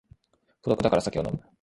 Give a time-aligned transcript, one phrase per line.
[0.63, 1.43] 孤独だから酒を飲む